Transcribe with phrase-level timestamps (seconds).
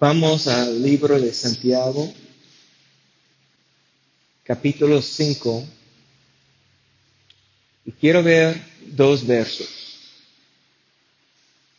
[0.00, 2.08] Vamos al libro de Santiago,
[4.44, 5.66] capítulo 5,
[7.84, 9.66] y quiero ver dos versos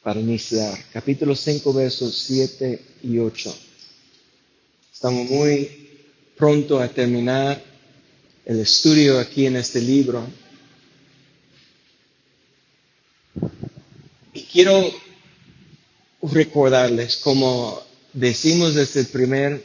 [0.04, 0.78] para iniciar.
[0.92, 3.58] Capítulo 5, versos 7 y 8.
[4.92, 5.88] Estamos muy
[6.36, 7.64] pronto a terminar
[8.44, 10.28] el estudio aquí en este libro.
[14.34, 14.92] Y quiero
[16.22, 19.64] recordarles como decimos desde el primer,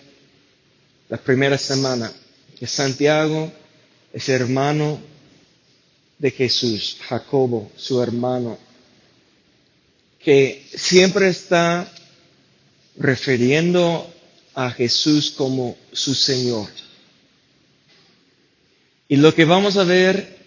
[1.09, 2.13] la primera semana
[2.59, 3.53] que Santiago
[4.13, 5.01] es hermano
[6.19, 8.59] de Jesús, Jacobo, su hermano,
[10.19, 11.91] que siempre está
[12.97, 14.11] refiriendo
[14.55, 16.69] a Jesús como su Señor.
[19.09, 20.39] Y lo que vamos a ver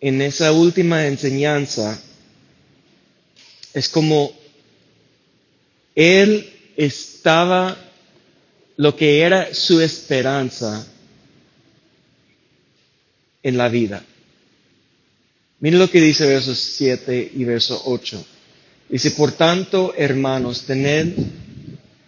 [0.00, 2.00] en esa última enseñanza
[3.74, 4.32] es como
[5.94, 7.76] él estaba
[8.76, 10.86] lo que era su esperanza
[13.42, 14.04] en la vida.
[15.60, 18.26] Miren lo que dice versos 7 y verso 8.
[18.88, 21.14] Dice, por tanto, hermanos, tened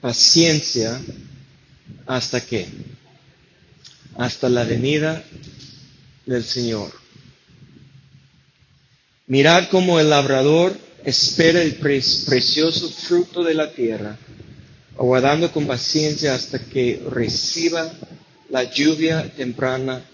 [0.00, 1.00] paciencia
[2.06, 2.66] hasta que,
[4.16, 5.24] hasta la venida
[6.26, 6.92] del Señor.
[9.26, 10.76] Mirad como el labrador
[11.06, 14.18] espera el precioso fruto de la tierra,
[14.98, 17.92] aguardando con paciencia hasta que reciba
[18.50, 20.04] la lluvia temprana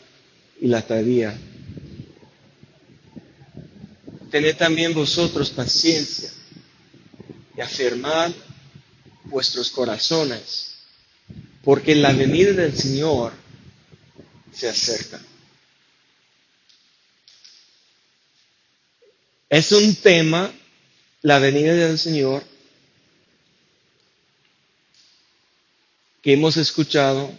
[0.60, 1.34] y la tardía.
[4.30, 6.30] Tened también vosotros paciencia
[7.56, 8.30] y afirmad
[9.24, 10.74] vuestros corazones,
[11.64, 13.32] porque la venida del Señor
[14.52, 15.18] se acerca.
[19.48, 20.52] Es un tema
[21.22, 22.42] la venida del Señor
[26.20, 27.32] que hemos escuchado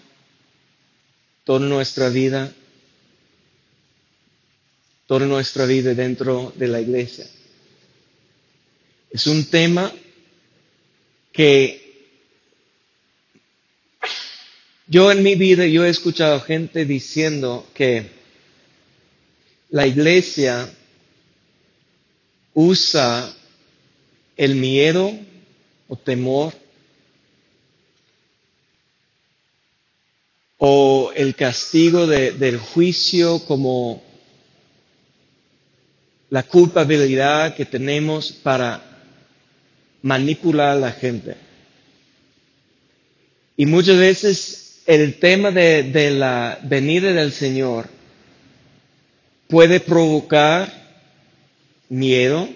[1.43, 2.53] toda nuestra vida,
[5.07, 7.27] toda nuestra vida dentro de la iglesia.
[9.11, 9.93] Es un tema
[11.31, 11.83] que
[14.87, 18.11] yo en mi vida, yo he escuchado gente diciendo que
[19.69, 20.69] la iglesia
[22.53, 23.33] usa
[24.37, 25.11] el miedo
[25.87, 26.53] o temor
[30.57, 34.01] o el castigo del juicio como
[36.29, 38.81] la culpabilidad que tenemos para
[40.01, 41.35] manipular a la gente.
[43.55, 47.87] Y muchas veces el tema de, de la venida del Señor
[49.47, 50.71] puede provocar
[51.89, 52.49] miedo,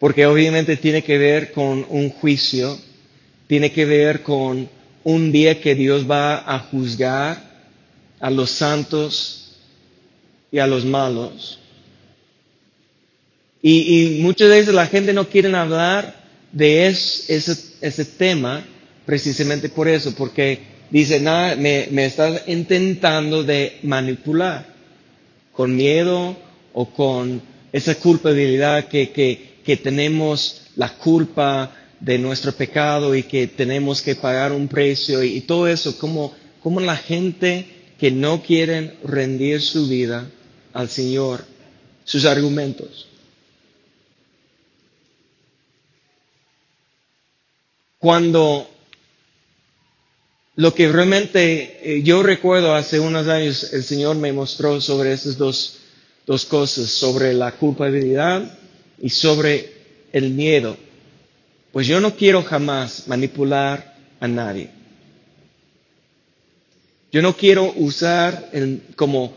[0.00, 2.76] porque obviamente tiene que ver con un juicio,
[3.46, 4.68] tiene que ver con
[5.04, 7.50] un día que Dios va a juzgar
[8.18, 9.58] a los santos
[10.50, 11.58] y a los malos.
[13.62, 16.16] Y, muchas veces la gente no quiere hablar
[16.50, 18.64] de ese, tema
[19.04, 24.66] precisamente por eso, porque dice, nada, me estás intentando de manipular
[25.52, 26.36] con miedo
[26.72, 33.46] o con esa culpabilidad que, que, que tenemos la culpa de nuestro pecado y que
[33.46, 37.66] tenemos que pagar un precio y, todo eso, como, como la gente
[37.98, 40.30] que no quieren rendir su vida
[40.72, 41.44] al Señor,
[42.04, 43.06] sus argumentos.
[47.98, 48.66] Cuando
[50.56, 55.36] lo que realmente eh, yo recuerdo hace unos años el Señor me mostró sobre esas
[55.36, 55.80] dos,
[56.26, 58.58] dos cosas, sobre la culpabilidad
[59.00, 59.72] y sobre
[60.12, 60.76] el miedo,
[61.72, 64.70] pues yo no quiero jamás manipular a nadie.
[67.12, 68.50] Yo no quiero usar
[68.96, 69.34] como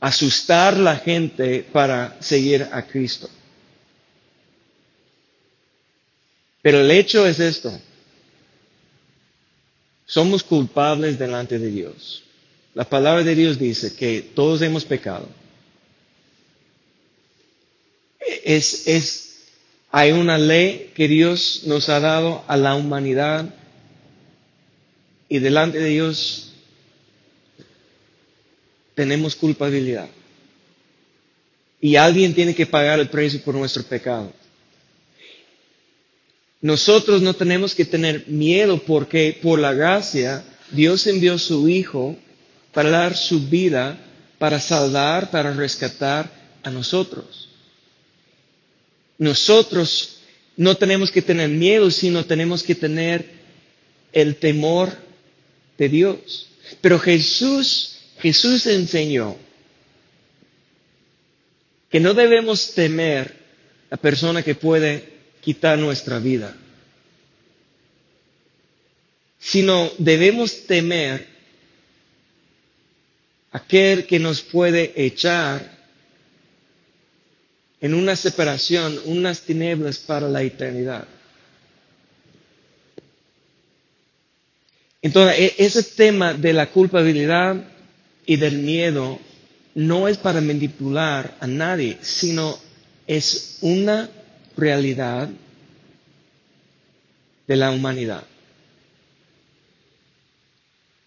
[0.00, 3.28] asustar la gente para seguir a Cristo.
[6.62, 7.72] Pero el hecho es esto.
[10.06, 12.24] Somos culpables delante de Dios.
[12.74, 15.28] La palabra de Dios dice que todos hemos pecado
[18.56, 19.30] es, es,
[19.90, 23.54] hay una ley que Dios nos ha dado a la humanidad
[25.28, 26.52] y delante de Dios
[28.94, 30.08] tenemos culpabilidad.
[31.80, 34.32] Y alguien tiene que pagar el precio por nuestro pecado.
[36.60, 42.16] Nosotros no tenemos que tener miedo porque por la gracia Dios envió a su Hijo
[42.72, 43.98] para dar su vida,
[44.38, 46.30] para salvar, para rescatar
[46.62, 47.49] a nosotros.
[49.20, 50.16] Nosotros
[50.56, 53.30] no tenemos que tener miedo, sino tenemos que tener
[54.14, 54.96] el temor
[55.76, 56.48] de Dios.
[56.80, 59.36] Pero Jesús, Jesús enseñó
[61.90, 63.36] que no debemos temer
[63.90, 65.12] la persona que puede
[65.42, 66.56] quitar nuestra vida,
[69.38, 71.26] sino debemos temer
[73.52, 75.79] aquel que nos puede echar
[77.80, 81.06] en una separación, unas tinieblas para la eternidad.
[85.02, 87.56] Entonces, e-, ese tema de la culpabilidad
[88.26, 89.18] y del miedo
[89.74, 92.58] no es para manipular a nadie, sino
[93.06, 94.10] es una
[94.56, 95.28] realidad
[97.46, 98.24] de la humanidad.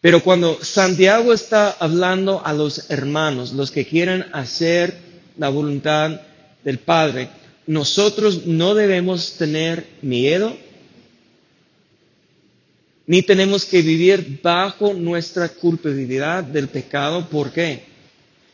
[0.01, 4.97] Pero cuando Santiago está hablando a los hermanos, los que quieren hacer
[5.37, 6.19] la voluntad
[6.63, 7.29] del Padre,
[7.67, 10.55] nosotros no debemos tener miedo,
[13.05, 17.27] ni tenemos que vivir bajo nuestra culpabilidad del pecado.
[17.29, 17.83] ¿Por qué?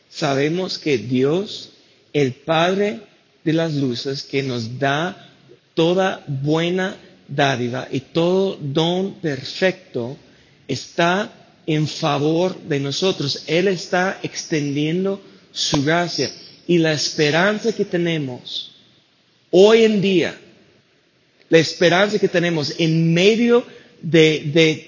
[0.08, 1.70] Sabemos que Dios,
[2.12, 3.00] el Padre
[3.44, 5.28] de las luces, que nos da
[5.74, 6.96] toda buena
[7.28, 10.16] dádiva y todo don perfecto,
[10.66, 11.32] está
[11.66, 13.44] en favor de nosotros.
[13.46, 15.20] Él está extendiendo
[15.52, 16.30] su gracia
[16.66, 18.70] y la esperanza que tenemos
[19.50, 20.38] hoy en día,
[21.48, 23.66] la esperanza que tenemos en medio
[24.00, 24.86] de,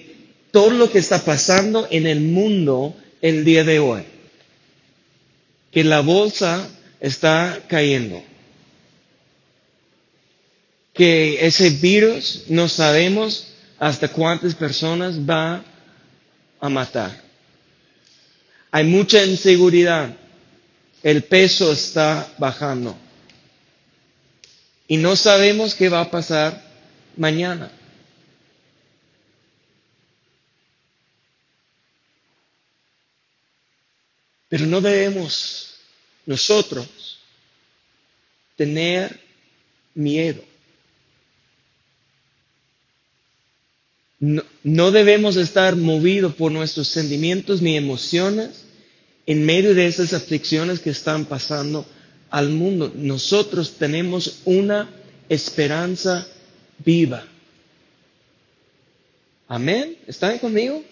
[0.50, 4.02] todo lo que está pasando en el mundo el día de hoy,
[5.70, 6.69] que la bolsa
[7.00, 8.22] está cayendo,
[10.92, 13.48] que ese virus no sabemos
[13.78, 15.64] hasta cuántas personas va
[16.60, 17.22] a matar.
[18.70, 20.14] Hay mucha inseguridad
[21.02, 22.96] el peso está bajando.
[24.88, 26.62] Y no sabemos qué va a pasar
[27.16, 27.70] mañana.
[34.49, 35.76] Pero no debemos
[36.26, 37.19] nosotros
[38.56, 39.19] tener
[39.94, 40.44] miedo.
[44.20, 48.66] No, debemos estar movidos por nuestros sentimientos ni emociones
[49.26, 51.86] en medio de esas aflicciones que están pasando
[52.30, 54.90] al mundo, nosotros tenemos una
[55.28, 56.26] esperanza
[56.78, 57.24] viva.
[59.48, 59.96] Amén.
[60.06, 60.82] ¿Están conmigo?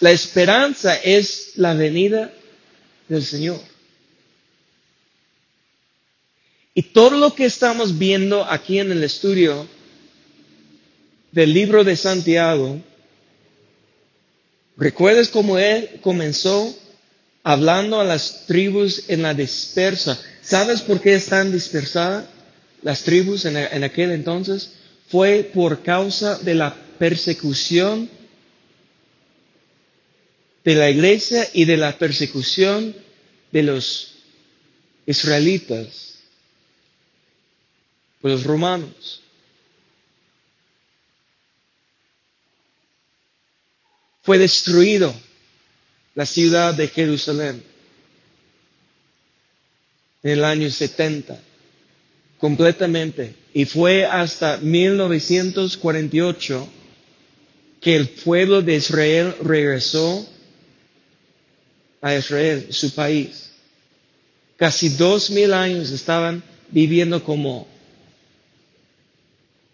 [0.00, 2.32] La esperanza es la venida
[3.08, 3.60] del Señor.
[6.74, 9.66] Y todo lo que estamos viendo aquí en el estudio
[11.32, 12.80] del libro de Santiago
[14.78, 16.72] ¿Recuerdas cómo él comenzó
[17.42, 20.20] hablando a las tribus en la dispersa?
[20.40, 22.26] ¿Sabes por qué están dispersadas
[22.82, 24.70] las tribus en, en aquel entonces?
[25.08, 28.08] Fue por causa de la persecución
[30.64, 32.94] de la iglesia y de la persecución
[33.50, 34.14] de los
[35.06, 36.18] israelitas,
[38.20, 39.22] por los romanos.
[44.28, 45.14] Fue destruido
[46.14, 47.62] la ciudad de Jerusalén
[50.22, 51.40] en el año 70
[52.36, 56.68] completamente y fue hasta 1948
[57.80, 60.28] que el pueblo de Israel regresó
[62.02, 63.52] a Israel, su país.
[64.58, 67.66] Casi dos mil años estaban viviendo como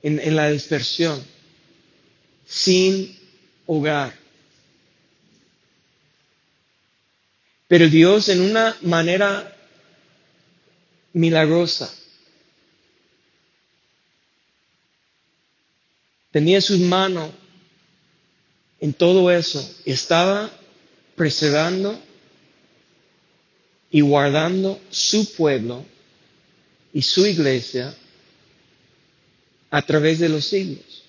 [0.00, 1.20] en, en la dispersión,
[2.46, 3.18] sin
[3.66, 4.22] hogar.
[7.68, 9.50] Pero Dios en una manera
[11.12, 11.92] milagrosa
[16.30, 17.32] tenía su mano
[18.80, 20.50] en todo eso, estaba
[21.16, 21.98] preservando
[23.90, 25.86] y guardando su pueblo
[26.92, 27.96] y su iglesia
[29.70, 31.04] a través de los siglos.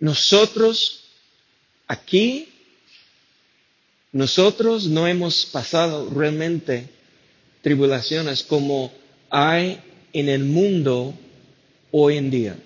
[0.00, 1.04] Nosotros
[1.86, 2.55] aquí
[4.16, 6.88] nosotros no hemos pasado realmente
[7.60, 8.90] tribulaciones como
[9.28, 9.78] hay
[10.14, 11.12] en el mundo
[11.90, 12.56] hoy en día.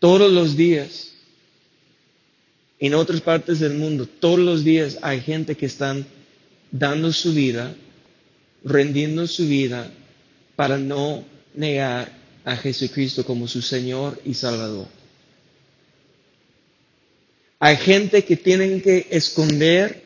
[0.00, 1.12] Todos los días,
[2.80, 6.04] en otras partes del mundo, todos los días hay gente que están
[6.72, 7.76] dando su vida,
[8.64, 9.88] rendiendo su vida
[10.56, 12.10] para no negar
[12.44, 14.88] a Jesucristo como su Señor y Salvador.
[17.58, 20.02] Hay gente que tienen que esconder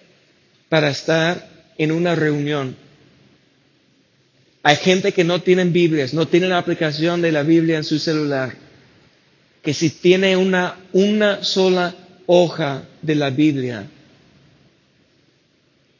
[0.68, 2.76] para estar en una reunión.
[4.62, 7.98] Hay gente que no tienen Biblias, no tienen la aplicación de la Biblia en su
[7.98, 8.54] celular,
[9.62, 11.94] que si tiene una, una sola
[12.26, 13.86] hoja de la Biblia,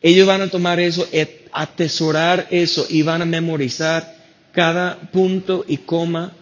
[0.03, 1.09] ellos van a tomar eso,
[1.53, 4.15] atesorar eso y van a memorizar
[4.53, 6.33] cada punto y coma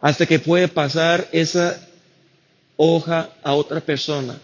[0.00, 1.88] hasta que puede pasar esa
[2.76, 4.38] hoja a otra persona.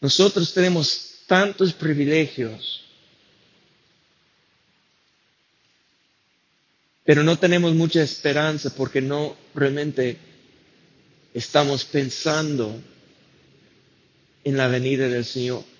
[0.00, 2.84] Nosotros tenemos tantos privilegios,
[7.04, 10.18] pero no tenemos mucha esperanza porque no realmente
[11.34, 12.80] estamos pensando
[14.44, 15.73] en la venida del Señor.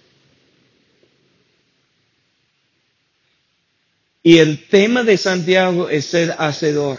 [4.27, 6.99] Y el tema de Santiago es ser hacedor.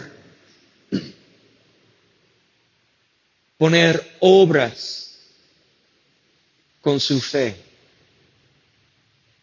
[3.58, 5.18] Poner obras
[6.80, 7.56] con su fe.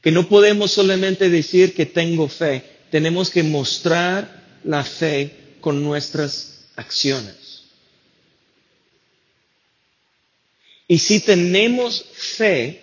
[0.01, 6.67] Que no podemos solamente decir que tengo fe, tenemos que mostrar la fe con nuestras
[6.77, 7.63] acciones.
[10.87, 12.82] Y si tenemos fe,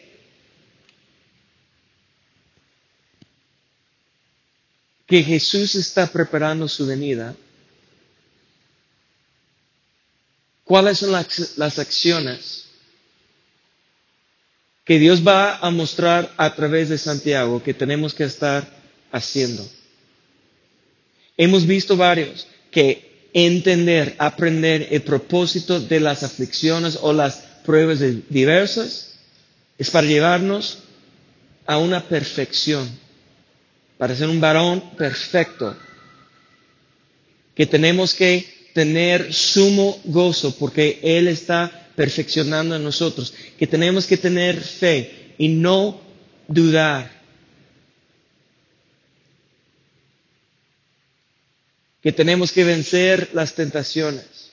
[5.11, 7.35] que Jesús está preparando su venida,
[10.63, 12.67] ¿cuáles son las, acciones
[14.85, 18.73] que Dios va a mostrar a través de Santiago que tenemos que estar
[19.11, 19.69] haciendo?
[21.37, 27.99] Hemos visto varios que entender, aprender el propósito de las aflicciones o las pruebas
[28.29, 29.15] diversas
[29.77, 30.79] es para llevarnos
[31.67, 32.89] a una perfección
[34.01, 35.77] para ser un varón perfecto,
[37.55, 44.17] que tenemos que tener sumo gozo porque Él está perfeccionando en nosotros, que tenemos que
[44.17, 46.01] tener fe y no
[46.49, 47.13] dudar.
[52.03, 54.51] Que tenemos que vencer las tentaciones.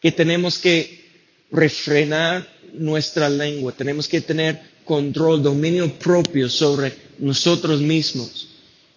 [0.00, 1.08] Que tenemos que
[1.52, 3.70] refrenar nuestra lengua.
[3.70, 8.48] Tenemos que tener control, dominio propio sobre nosotros mismos,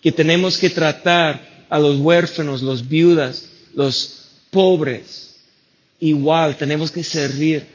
[0.02, 5.36] que tenemos que tratar a los huérfanos, los viudas, los pobres,
[6.00, 7.68] igual, tenemos que servir.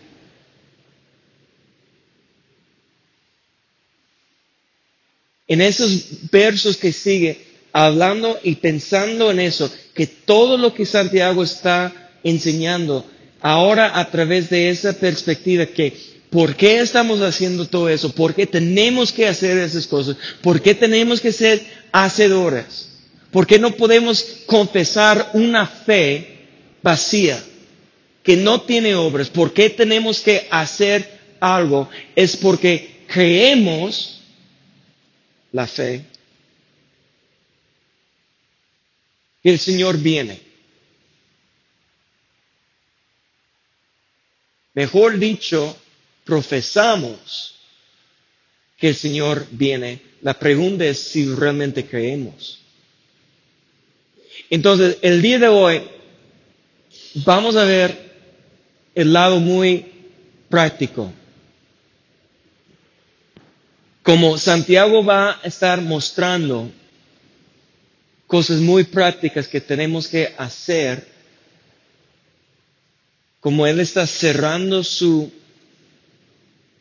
[5.47, 7.41] En esos versos que sigue,
[7.73, 13.07] hablando y pensando en eso, que todo lo que Santiago está enseñando,
[13.41, 18.13] ahora a través de esa perspectiva que ¿Por qué estamos haciendo todo eso?
[18.13, 20.17] ¿Por qué tenemos que hacer esas cosas?
[20.43, 22.91] ¿Por qué tenemos que ser hacedores?
[23.31, 26.47] ¿Por qué no podemos confesar una fe
[26.83, 27.43] vacía
[28.23, 29.31] que no tiene obras?
[29.31, 31.89] ¿Por qué tenemos que hacer algo?
[32.15, 34.21] Es porque creemos
[35.53, 36.05] la fe
[39.43, 40.41] que el Señor viene.
[44.75, 45.77] Mejor dicho,
[46.29, 47.55] profesamos
[48.77, 50.03] que el Señor viene.
[50.21, 52.61] La pregunta es si realmente creemos.
[54.51, 55.83] Entonces, el día de hoy
[57.15, 58.13] vamos a ver
[58.95, 59.87] el lado muy
[60.51, 61.11] práctico.
[64.03, 66.71] Como Santiago va a estar mostrando
[68.27, 71.09] cosas muy prácticas que tenemos que hacer,
[73.41, 75.38] como Él está cerrando su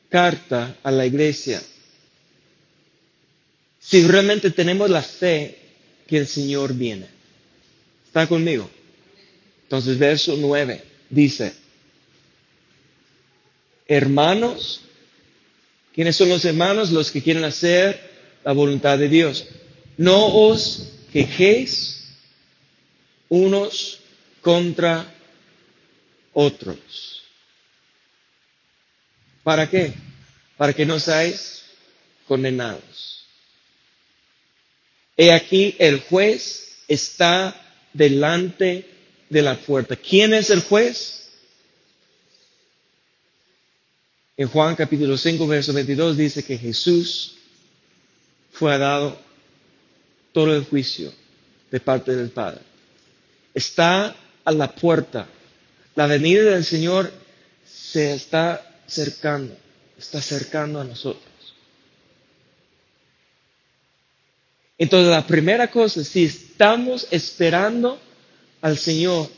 [0.10, 1.62] carta a la iglesia.
[3.80, 5.58] Si realmente tenemos la fe
[6.08, 7.08] que el Señor viene.
[8.06, 8.70] ¿Está conmigo?
[9.64, 11.54] Entonces, verso 9 dice,
[13.88, 14.82] hermanos,
[15.94, 16.92] ¿quiénes son los hermanos?
[16.92, 18.10] Los que quieren hacer
[18.44, 19.46] la voluntad de Dios.
[19.98, 22.06] No os quejéis
[23.30, 24.00] unos
[24.42, 25.14] contra
[26.34, 27.17] otros.
[29.48, 29.94] ¿Para qué?
[30.58, 31.64] Para que no seáis
[32.28, 33.24] condenados.
[35.16, 37.56] He aquí el juez está
[37.94, 38.86] delante
[39.30, 39.96] de la puerta.
[39.96, 41.30] ¿Quién es el juez?
[44.36, 47.38] En Juan capítulo 5, verso 22 dice que Jesús
[48.52, 49.18] fue dado
[50.34, 51.14] todo el juicio
[51.72, 52.60] de parte del Padre.
[53.54, 54.14] Está
[54.44, 55.26] a la puerta.
[55.96, 57.10] La venida del Señor
[57.66, 59.56] se está cercando,
[59.98, 61.24] está cercando a nosotros.
[64.78, 68.00] Entonces la primera cosa, si estamos esperando
[68.62, 69.30] al Señor,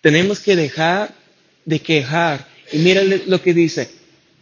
[0.00, 1.14] tenemos que dejar
[1.64, 2.46] de quejar.
[2.72, 3.90] Y mira lo que dice,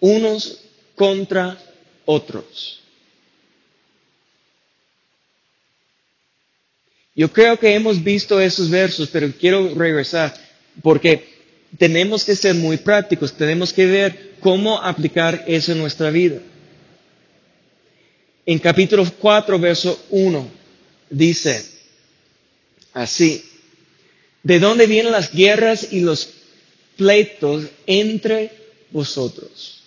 [0.00, 0.58] unos
[0.96, 1.56] contra
[2.04, 2.80] otros.
[7.14, 10.34] Yo creo que hemos visto esos versos, pero quiero regresar
[10.80, 11.31] porque
[11.78, 16.40] tenemos que ser muy prácticos, tenemos que ver cómo aplicar eso en nuestra vida.
[18.44, 20.50] En capítulo 4, verso 1,
[21.10, 21.64] dice
[22.92, 23.44] así,
[24.42, 26.28] ¿de dónde vienen las guerras y los
[26.96, 28.50] pleitos entre
[28.90, 29.82] vosotros?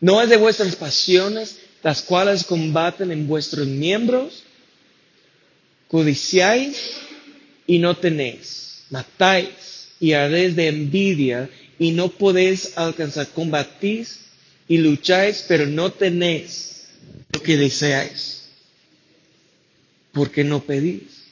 [0.00, 4.44] ¿No es de vuestras pasiones las cuales combaten en vuestros miembros?
[5.88, 6.78] Codiciáis
[7.66, 14.20] y no tenéis, matáis y ardéis de envidia y no podéis alcanzar, combatís
[14.68, 16.86] y lucháis, pero no tenéis
[17.32, 18.44] lo que deseáis,
[20.12, 21.24] porque no pedís.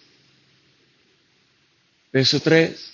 [2.12, 2.92] Verso 3,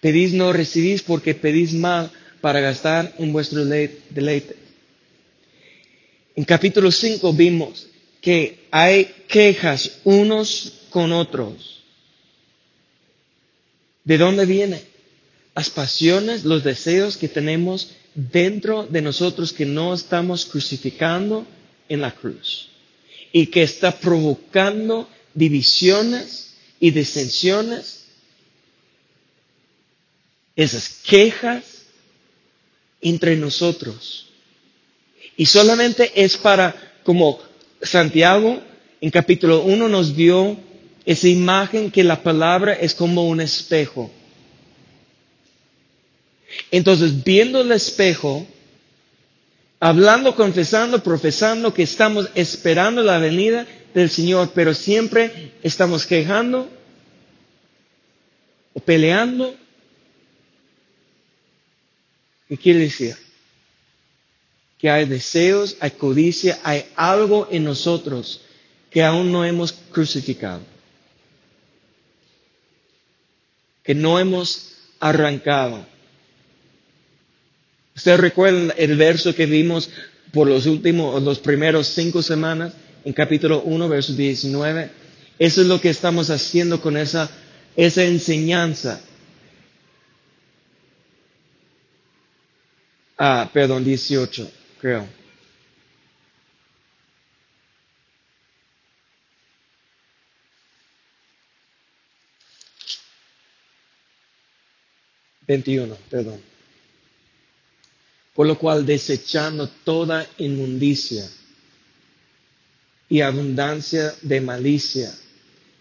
[0.00, 4.56] pedís no recibís porque pedís mal para gastar en vuestro deleite.
[6.36, 7.86] En capítulo 5 vimos
[8.20, 11.73] que hay quejas unos con otros
[14.04, 14.82] ¿De dónde viene?
[15.54, 21.46] Las pasiones, los deseos que tenemos dentro de nosotros que no estamos crucificando
[21.88, 22.68] en la cruz
[23.32, 28.04] y que está provocando divisiones y disensiones,
[30.54, 31.64] esas quejas
[33.00, 34.28] entre nosotros.
[35.36, 37.40] Y solamente es para, como
[37.82, 38.62] Santiago
[39.00, 40.56] en capítulo 1 nos dio
[41.06, 44.10] esa imagen que la palabra es como un espejo.
[46.70, 48.46] Entonces, viendo el espejo,
[49.80, 56.70] hablando, confesando, profesando que estamos esperando la venida del Señor, pero siempre estamos quejando
[58.72, 59.54] o peleando.
[62.48, 63.16] ¿Qué quiere decir?
[64.78, 68.40] Que hay deseos, hay codicia, hay algo en nosotros
[68.90, 70.73] que aún no hemos crucificado.
[73.84, 75.86] Que no hemos arrancado.
[77.94, 79.90] Ustedes recuerdan el verso que vimos
[80.32, 82.72] por los últimos, los primeros cinco semanas
[83.04, 84.90] en capítulo 1, verso 19.
[85.38, 87.30] Eso es lo que estamos haciendo con esa,
[87.76, 89.00] esa enseñanza.
[93.18, 95.06] Ah, perdón, 18, creo.
[105.46, 106.40] 21, perdón.
[108.34, 111.28] Por lo cual, desechando toda inmundicia
[113.08, 115.14] y abundancia de malicia,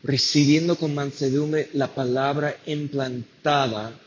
[0.04, 4.00] recibiendo con mansedumbre la palabra implantada,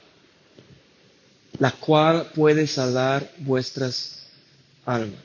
[1.58, 4.26] la cual puede salvar vuestras
[4.84, 5.20] almas.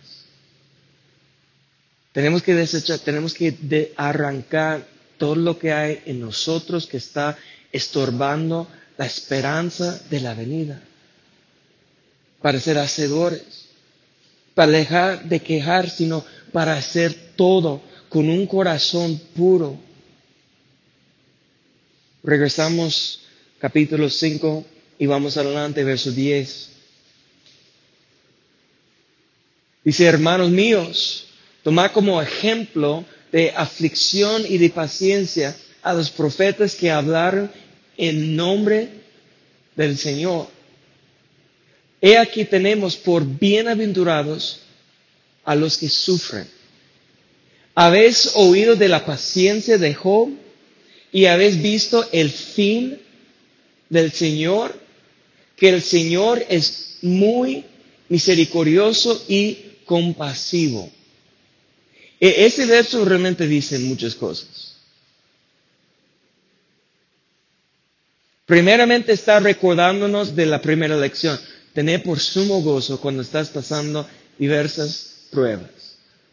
[2.13, 7.37] Tenemos que desechar, tenemos que arrancar todo lo que hay en nosotros que está
[7.71, 10.81] estorbando la esperanza de la venida,
[12.41, 13.69] para ser hacedores,
[14.53, 19.77] para dejar de quejar, sino para hacer todo con un corazón puro.
[22.23, 23.21] Regresamos
[23.59, 24.65] capítulo 5
[24.99, 26.69] y vamos adelante, verso 10.
[29.83, 31.27] Dice, hermanos míos,
[31.63, 37.51] tomad como ejemplo de aflicción y de paciencia a los profetas que hablaron
[37.97, 38.89] en nombre
[39.75, 40.47] del Señor.
[42.01, 44.61] He aquí tenemos por bienaventurados
[45.43, 46.47] a los que sufren.
[47.75, 50.29] Habéis oído de la paciencia de Job
[51.11, 52.99] y habéis visto el fin
[53.89, 54.73] del Señor,
[55.55, 57.65] que el Señor es muy
[58.09, 60.89] misericordioso y compasivo.
[62.19, 64.75] E-, ese verso realmente dice muchas cosas.
[68.51, 71.39] Primeramente está recordándonos de la primera lección.
[71.73, 74.05] Tener por sumo gozo cuando estás pasando
[74.37, 75.69] diversas pruebas,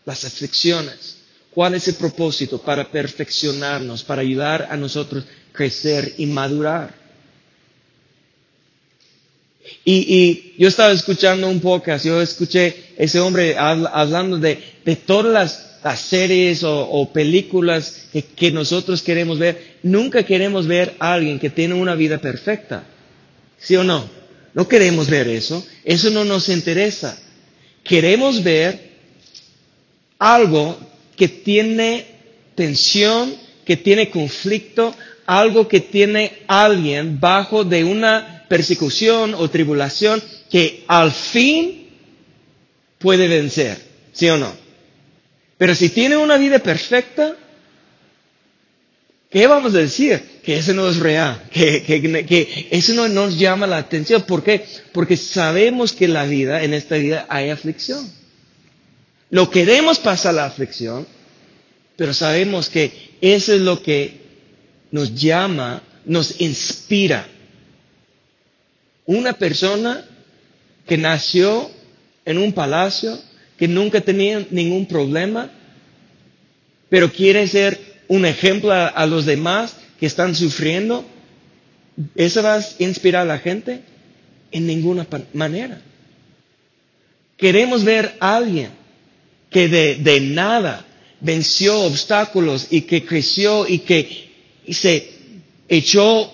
[0.05, 1.19] las aflicciones.
[1.55, 2.61] ¿Cuál es el propósito?
[2.61, 6.93] Para perfeccionarnos, para ayudar a nosotros crecer y madurar.
[9.85, 15.68] Y, yo estaba escuchando un podcast, yo escuché ese hombre hablando de, de todas las
[15.97, 21.75] series o, películas que, que, nosotros queremos ver, nunca queremos ver a alguien que tiene
[21.75, 22.85] una vida perfecta.
[23.59, 24.09] ¿Sí o no?
[24.55, 25.65] No queremos ver eso.
[25.85, 27.19] Eso no nos interesa.
[27.85, 28.89] Queremos ver
[30.19, 30.79] algo
[31.17, 32.07] que tiene
[32.55, 34.95] tensión, que tiene conflicto,
[35.27, 41.89] algo que tiene alguien bajo de una persecución o tribulación que al fin
[42.99, 43.79] puede vencer,
[44.13, 44.53] ¿sí o no?
[45.59, 47.37] Pero si tiene una vida perfecta,
[49.29, 50.23] ¿qué vamos a decir?
[50.45, 54.23] Que eso no es real, que, eso no nos llama la atención.
[54.23, 54.65] ¿Por qué?
[54.93, 58.09] Porque sabemos que la vida, en esta vida, hay aflicción.
[59.31, 61.07] Lo queremos pasar la aflicción,
[61.97, 64.21] pero sabemos que eso es lo que
[64.93, 67.27] nos llama, nos inspira.
[69.05, 70.05] Una persona
[70.87, 71.71] que nació
[72.25, 73.19] en un palacio,
[73.59, 75.51] que nunca tenía ningún problema,
[76.89, 81.05] pero quiere ser un ejemplo a, los demás que están sufriendo,
[82.15, 83.81] ¿eso va a inspirar a la gente?
[84.53, 85.83] En ninguna manera.
[87.37, 88.71] Queremos ver a alguien
[89.51, 90.87] que de, de nada
[91.21, 94.31] venció obstáculos y que creció y que
[94.71, 95.11] se
[95.69, 96.33] echó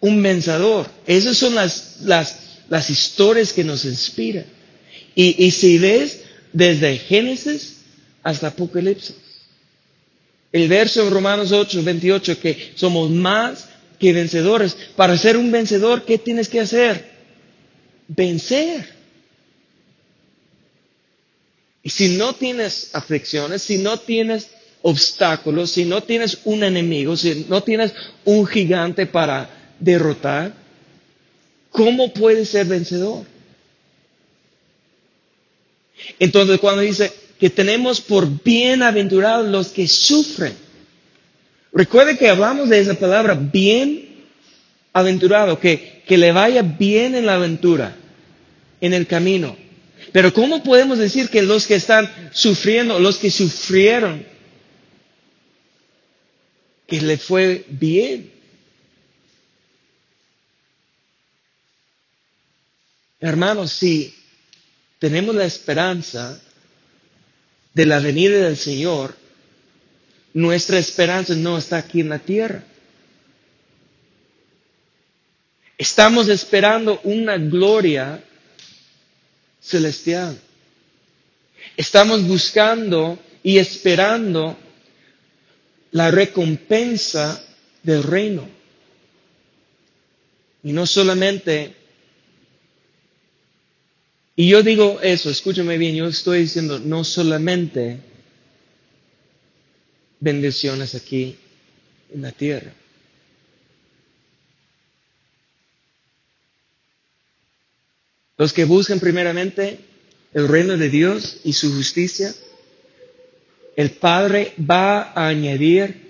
[0.00, 0.86] un vencedor.
[1.06, 4.46] Esas son las, las, las historias que nos inspiran.
[5.14, 6.23] Y, y si ves
[6.54, 7.80] desde Génesis
[8.22, 9.16] hasta Apocalipsis.
[10.50, 14.76] El verso en Romanos 8, 28, que somos más que vencedores.
[14.96, 17.10] Para ser un vencedor, ¿qué tienes que hacer?
[18.06, 18.88] Vencer.
[21.82, 24.48] Y si no tienes aflicciones, si no tienes
[24.82, 27.92] obstáculos, si no tienes un enemigo, si no tienes
[28.24, 30.54] un gigante para derrotar,
[31.70, 33.33] ¿cómo puedes ser vencedor?
[36.18, 40.54] Entonces cuando dice que tenemos por bienaventurados los que sufren,
[41.72, 47.96] recuerde que hablamos de esa palabra bienaventurado, que, que le vaya bien en la aventura,
[48.80, 49.56] en el camino.
[50.12, 54.24] Pero ¿cómo podemos decir que los que están sufriendo, los que sufrieron,
[56.86, 58.32] que le fue bien?
[63.20, 64.14] Hermanos, si
[65.04, 66.40] tenemos la esperanza
[67.74, 69.14] de la venida del Señor,
[70.32, 72.64] nuestra esperanza no está aquí en la tierra.
[75.76, 78.24] Estamos esperando una gloria
[79.60, 80.38] celestial.
[81.76, 84.56] Estamos buscando y esperando
[85.90, 87.44] la recompensa
[87.82, 88.48] del reino.
[90.62, 91.76] Y no solamente,
[94.36, 98.00] y yo digo eso, escúchame bien, yo estoy diciendo no solamente
[100.20, 101.36] bendiciones aquí
[102.12, 102.72] en la tierra.
[108.36, 109.78] Los que buscan primeramente
[110.32, 112.34] el reino de Dios y su justicia,
[113.76, 116.04] el Padre va a añadir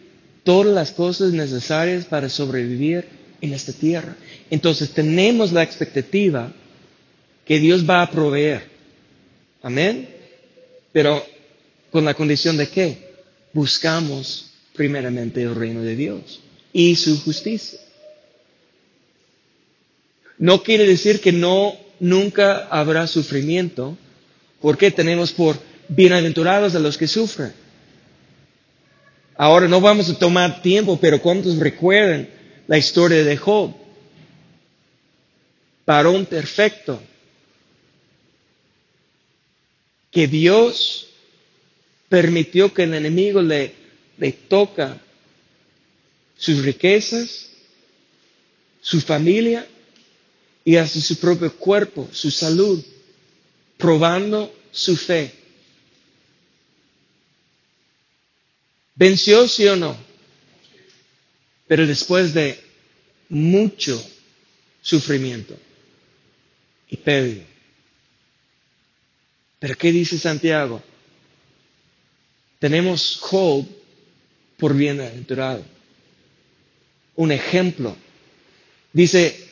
[0.45, 3.07] todas las cosas necesarias para sobrevivir
[3.43, 4.17] en esta tierra.
[4.49, 6.53] Entonces tenemos la expectativa
[7.45, 8.69] que Dios va a proveer.
[9.63, 10.09] Amén.
[10.93, 11.25] Pero
[11.91, 13.15] con la condición de que
[13.53, 16.41] buscamos primeramente el reino de Dios
[16.73, 17.79] y su justicia.
[20.39, 23.97] No quiere decir que no nunca habrá sufrimiento,
[24.61, 25.57] porque tenemos por
[25.89, 27.53] bienaventurados a los que sufren.
[29.37, 32.29] Ahora no vamos a tomar tiempo, pero ¿cuántos recuerdan
[32.67, 33.73] la historia de Job?
[35.87, 37.01] Varón perfecto.
[40.15, 41.09] Que Dios
[42.09, 43.75] permitió que el enemigo le,
[44.49, 45.03] toca
[46.39, 47.51] sus riquezas,
[48.81, 49.67] su familia,
[50.65, 52.81] y hasta su propio cuerpo, su salud,
[53.77, 55.35] probando su fe.
[58.95, 59.97] ¿Venció sí o no?
[61.67, 62.63] Pero después de
[63.29, 64.01] mucho
[64.81, 65.59] sufrimiento
[66.89, 67.47] y pérdida.
[69.65, 70.83] Pero ¿qué dice Santiago?
[72.59, 73.67] Tenemos Job
[74.59, 75.65] por bienaventurado.
[77.17, 77.97] Un ejemplo.
[78.93, 79.49] Dice,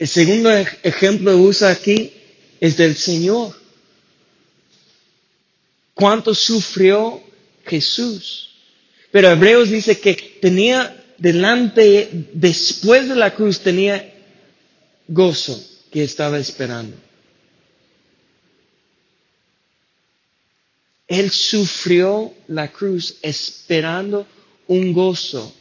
[0.00, 2.12] el segundo ejemplo que usa aquí
[2.58, 3.54] es del Señor.
[5.94, 7.22] ¿Cuánto sufrió
[7.64, 8.50] Jesús?
[9.12, 14.12] Pero Hebreos dice que tenía delante, después de la cruz, tenía
[15.06, 16.94] gozo que estaba esperando.
[21.08, 24.26] Él sufrió la cruz esperando
[24.66, 25.54] un gozo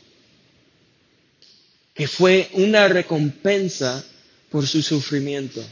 [1.93, 4.03] que fue una recompensa
[4.51, 5.63] por su sufrimiento.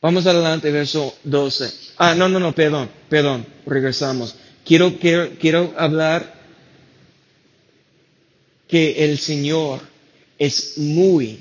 [0.00, 1.74] Vamos adelante, verso 12.
[1.98, 4.34] Ah, no, no, no, perdón, perdón, regresamos.
[4.64, 6.40] Quiero, quiero, quiero hablar
[8.66, 9.91] que el Señor
[10.42, 11.38] es muy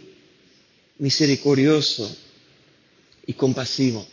[0.99, 2.15] misericordioso
[3.25, 4.05] y compasivo.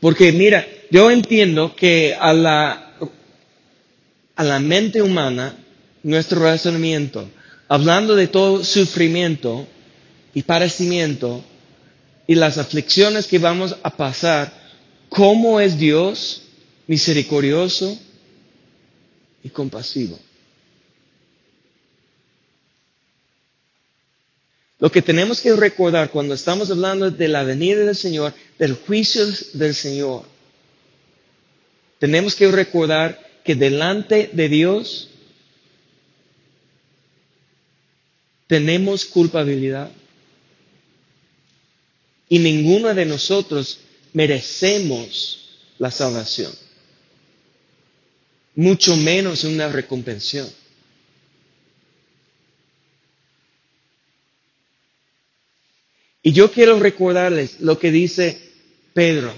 [0.00, 2.94] Porque mira, yo entiendo que a la,
[4.34, 5.58] a la mente humana,
[6.02, 7.28] nuestro razonamiento,
[7.68, 9.66] hablando de todo sufrimiento
[10.32, 11.44] y padecimiento
[12.26, 14.50] y las aflicciones que vamos a pasar,
[15.10, 16.44] ¿cómo es Dios
[16.86, 17.98] misericordioso
[19.44, 20.18] y compasivo?
[24.80, 29.26] Lo que tenemos que recordar cuando estamos hablando de la venida del Señor, del juicio
[29.52, 30.24] del Señor,
[31.98, 35.10] tenemos que recordar que delante de Dios
[38.46, 39.90] tenemos culpabilidad.
[42.30, 43.80] Y ninguno de nosotros
[44.14, 46.52] merecemos la salvación,
[48.54, 50.48] mucho menos una recompensión.
[56.22, 58.38] Y yo quiero recordarles lo que dice
[58.92, 59.32] Pedro.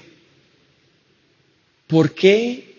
[1.86, 2.74] ¿Por qué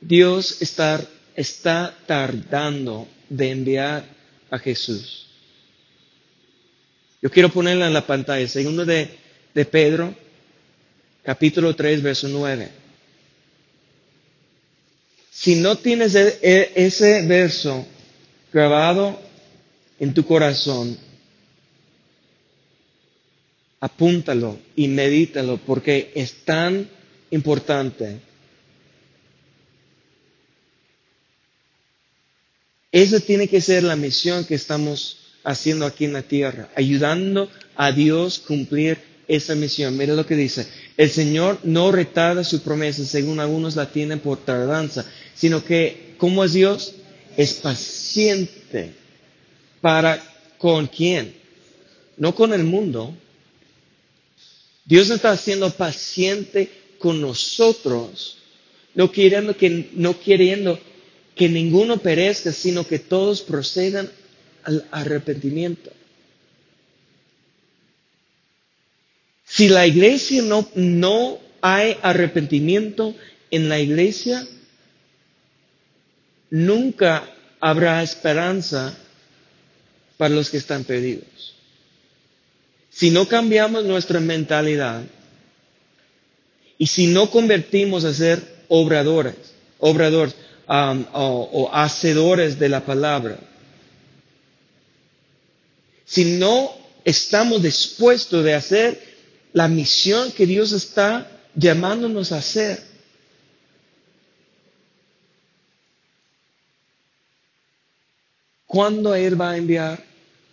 [0.00, 4.04] Dios está, tardando de enviar
[4.50, 5.26] a Jesús?
[7.20, 8.46] Yo quiero ponerla en la pantalla.
[8.46, 9.08] Segundo de,
[9.54, 10.14] de Pedro,
[11.24, 12.68] capítulo 3, verso 9.
[15.32, 17.86] Si no tienes e, e, ese verso
[18.52, 19.20] grabado
[19.98, 20.96] en tu corazón,
[23.80, 26.88] apúntalo y medítalo porque es tan
[27.30, 28.20] importante.
[32.90, 37.92] Esa tiene que ser la misión que estamos haciendo aquí en la tierra, ayudando a
[37.92, 39.96] Dios cumplir esa misión.
[39.96, 40.66] Mira lo que dice.
[40.96, 46.44] El Señor no retarda su promesa, según algunos la tienen por tardanza, sino que, ¿cómo
[46.44, 46.94] es Dios?
[47.36, 48.94] Es paciente.
[49.80, 50.20] ¿Para
[50.56, 51.34] con quién?
[52.16, 53.14] No con el mundo,
[54.88, 58.38] Dios está siendo paciente con nosotros,
[58.94, 60.80] no queriendo que, no queriendo
[61.34, 64.10] que ninguno perezca, sino que todos procedan
[64.64, 65.92] al arrepentimiento.
[69.44, 73.14] Si la iglesia no, no hay arrepentimiento
[73.50, 74.46] en la iglesia,
[76.48, 77.28] nunca
[77.60, 78.96] habrá esperanza
[80.16, 81.57] para los que están perdidos.
[82.98, 85.04] Si no cambiamos nuestra mentalidad
[86.78, 89.36] y si no convertimos a ser obradores,
[89.78, 90.34] obradores
[90.68, 93.38] um, o, hacedores de la palabra,
[96.04, 96.72] si no
[97.04, 99.00] estamos dispuestos de hacer
[99.52, 102.82] la misión que Dios está llamándonos a hacer,
[108.66, 110.04] ¿cuándo Él va a enviar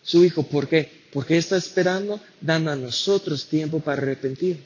[0.04, 0.44] su Hijo?
[0.44, 1.05] ¿Por qué?
[1.16, 4.62] Porque está esperando, dando a nosotros tiempo para arrepentir.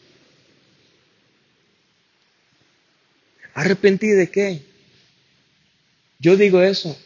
[3.53, 4.65] ¿Arrepentir de qué?
[6.17, 6.97] Yo digo eso,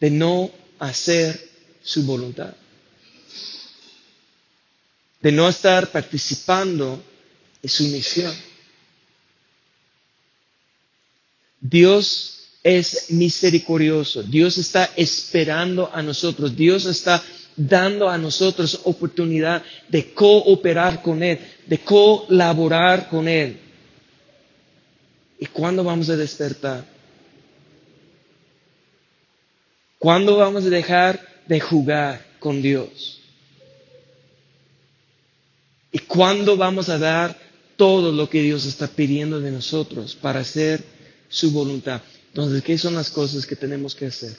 [0.00, 1.48] de no hacer
[1.80, 2.56] su voluntad.
[5.20, 7.00] De no estar participando
[7.62, 8.34] en su misión.
[11.60, 14.24] Dios es misericordioso.
[14.24, 16.56] Dios está esperando a nosotros.
[16.56, 17.22] Dios está
[17.56, 23.58] dando a nosotros oportunidad de cooperar con Él, de colaborar con Él.
[25.38, 26.84] ¿Y cuándo vamos a despertar?
[29.98, 33.20] ¿Cuándo vamos a dejar de jugar con Dios?
[35.92, 37.38] ¿Y cuándo vamos a dar
[37.76, 40.82] todo lo que Dios está pidiendo de nosotros para hacer
[41.28, 42.00] su voluntad?
[42.28, 44.36] Entonces, ¿qué son las cosas que tenemos que hacer?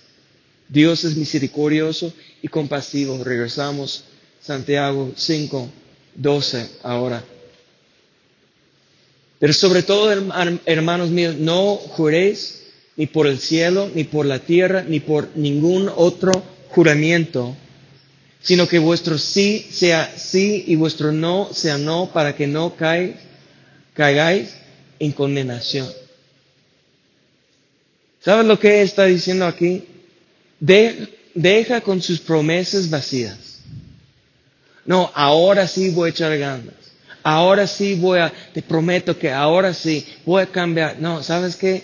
[0.69, 3.23] Dios es misericordioso y compasivo.
[3.23, 4.03] Regresamos
[4.41, 5.69] Santiago 5,
[6.15, 7.23] 12 ahora.
[9.39, 10.11] Pero sobre todo,
[10.65, 12.63] hermanos míos, no juréis
[12.95, 16.31] ni por el cielo, ni por la tierra, ni por ningún otro
[16.69, 17.55] juramento,
[18.41, 22.75] sino que vuestro sí sea sí y vuestro no sea no, para que no
[23.93, 24.55] caigáis
[24.99, 25.89] en condenación.
[28.23, 29.83] ¿Sabes lo que está diciendo aquí?
[30.63, 33.59] Deja con sus promesas vacías.
[34.85, 36.73] No, ahora sí voy a echar ganas.
[37.21, 40.99] Ahora sí voy a, te prometo que ahora sí voy a cambiar.
[40.99, 41.83] No, ¿sabes qué?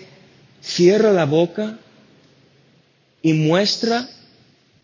[0.62, 1.78] Cierra la boca
[3.22, 4.10] y muestra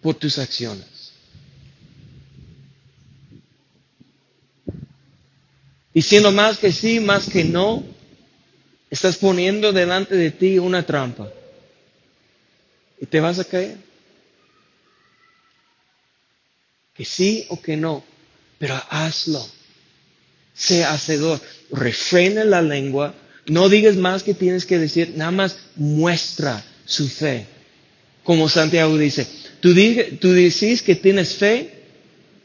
[0.02, 0.86] por tus acciones.
[5.94, 7.84] Diciendo más que sí, más que no,
[8.90, 11.30] estás poniendo delante de ti una trampa
[13.00, 13.78] y te vas a caer.
[16.96, 18.04] que sí o que no,
[18.58, 19.46] pero hazlo.
[20.54, 21.42] Sea hacedor.
[21.72, 23.14] Refrena la lengua.
[23.48, 27.46] No digas más que tienes que decir, nada más muestra su fe.
[28.24, 29.28] Como Santiago dice,
[29.60, 29.76] tú,
[30.20, 31.84] tú decís que tienes fe,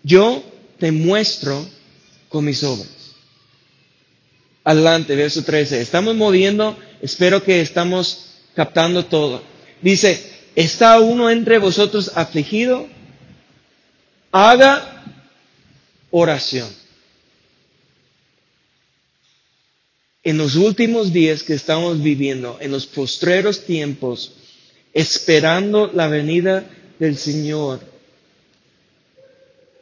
[0.03, 0.43] yo
[0.79, 1.67] te muestro
[2.29, 2.89] con mis obras.
[4.65, 5.81] Adelante, verso 13.
[5.81, 9.43] Estamos moviendo, espero que estamos captando todo.
[9.81, 10.21] Dice,
[10.61, 12.87] ¿está uno entre vosotros afligido?
[14.31, 15.05] Haga
[16.11, 16.69] oración.
[20.23, 24.33] En los últimos días que estamos viviendo, en los postreros tiempos,
[24.93, 26.69] esperando la venida
[26.99, 27.81] del Señor,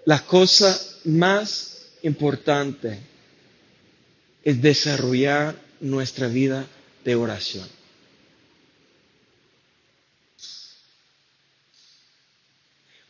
[0.04, 3.00] la cosa más importante
[4.44, 6.66] es desarrollar nuestra vida
[7.04, 7.77] de oración.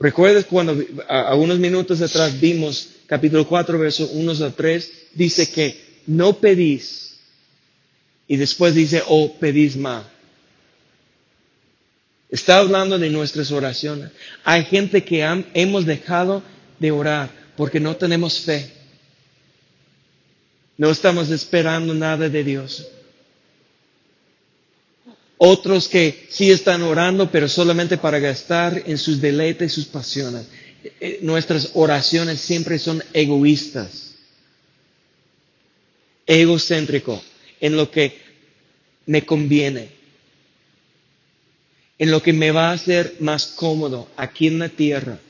[0.01, 4.93] ¿Recuerdas cuando a, unos minutos atrás vimos capítulo 4, versos 1 a 3?
[5.15, 7.17] Dice que no pedís
[8.29, 10.05] y después dice, oh, pedís más.
[12.31, 14.11] Está hablando de nuestras oraciones.
[14.45, 15.23] Hay gente que
[15.55, 16.43] hemos dejado
[16.79, 18.71] de orar porque no tenemos fe.
[20.77, 22.87] No estamos esperando nada de Dios.
[25.39, 30.47] Otros que sí están orando, pero solamente para gastar en sus deleites y sus pasiones.
[31.01, 34.15] Eh, nuestras oraciones siempre son egoístas,
[36.27, 37.23] egocéntrico,
[37.61, 38.19] en lo que
[39.07, 39.91] me conviene,
[41.99, 45.21] en lo que me va a hacer más cómodo aquí en la tierra.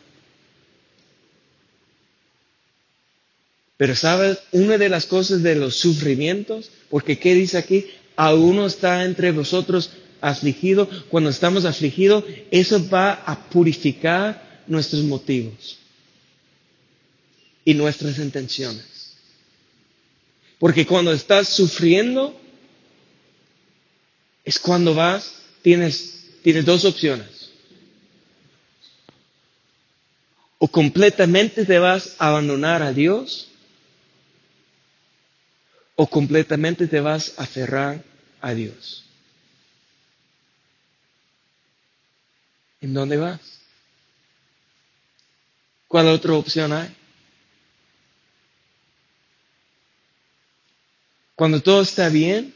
[3.77, 7.87] Pero sabes, una de las cosas de los sufrimientos, porque ¿qué dice aquí?
[8.19, 15.79] A uno está entre vosotros afligido, cuando estamos afligidos, eso va a purificar nuestros motivos
[17.65, 19.15] y nuestras intenciones.
[20.59, 22.37] Porque cuando estás sufriendo,
[24.45, 27.51] es cuando vas, tienes, tienes dos opciones.
[30.59, 33.47] O completamente te vas a abandonar a Dios,
[36.01, 38.05] o completamente te vas a cerrar
[38.41, 39.05] a Dios.
[42.81, 43.41] ¿En dónde vas?
[45.89, 46.95] ¿Cuál otra opción hay?
[51.35, 52.55] Cuando todo está bien,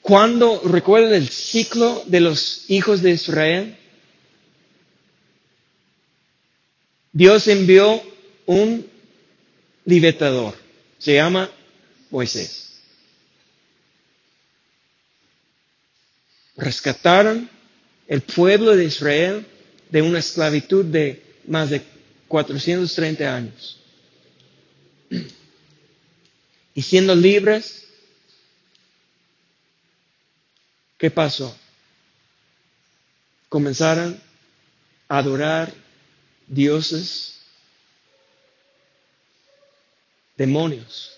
[0.00, 3.76] cuando recuerda el ciclo de los hijos de Israel,
[7.12, 8.00] Dios envió
[8.46, 8.88] un
[9.84, 10.54] libertador,
[10.98, 11.50] se llama
[12.10, 12.68] Moisés.
[16.56, 17.48] Rescataron
[18.06, 19.46] el pueblo de Israel
[19.90, 21.82] de una esclavitud de más de
[22.26, 23.78] 430 años.
[26.74, 27.84] Y siendo libres,
[30.96, 31.56] ¿qué pasó?
[33.48, 34.20] Comenzaron
[35.08, 35.72] a adorar
[36.46, 37.40] dioses,
[40.36, 41.17] demonios.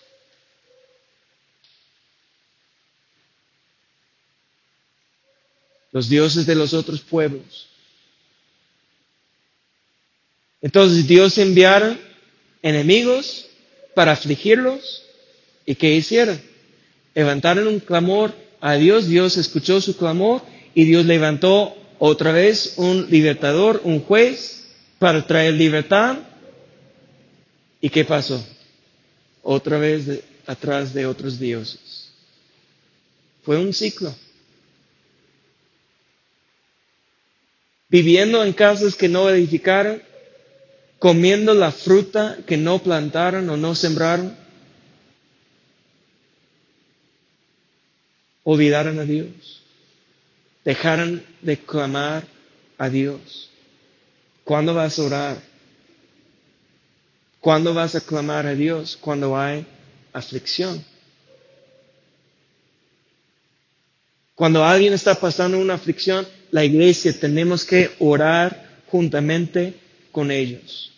[5.93, 7.69] Los dioses de los otros pueblos.
[10.63, 11.99] Entonces Dios enviara
[12.63, 13.47] enemigos
[13.95, 15.05] para afligirlos
[15.67, 16.41] y ¿qué hicieron?
[17.15, 20.43] Levantaron un clamor a Dios, Dios escuchó su clamor
[20.75, 24.65] y Dios levantó otra vez un libertador, un juez
[24.99, 26.19] para traer libertad.
[27.81, 28.45] ¿Y qué pasó?
[29.43, 32.11] Otra vez atrás de otros dioses.
[33.43, 34.15] Fue un ciclo.
[37.91, 40.03] Viviendo en casas que no edificaron,
[40.99, 44.37] comiendo la fruta que no plantaron o no sembraron,
[48.45, 49.63] olvidaron a Dios,
[50.65, 52.25] dejaron de clamar
[52.79, 53.51] a Dios.
[54.45, 55.51] ¿Cuándo vas a orar?
[57.41, 58.97] ¿Cuándo vas a clamar a Dios?
[59.01, 59.67] Cuando hay
[60.13, 60.85] aflicción.
[64.35, 69.75] Cuando alguien está pasando una aflicción, la iglesia tenemos que orar juntamente
[70.11, 70.93] con ellos.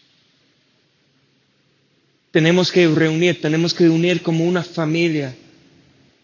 [2.30, 5.34] Tenemos que reunir, tenemos que unir como una familia.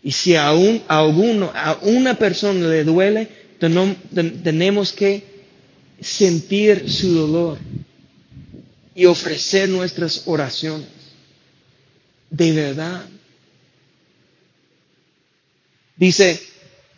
[0.03, 5.22] Y si a, a, uno, a una persona le duele, tenemos que
[6.01, 7.59] sentir su dolor
[8.95, 10.89] y ofrecer nuestras oraciones.
[12.31, 13.07] De verdad.
[15.97, 16.41] Dice,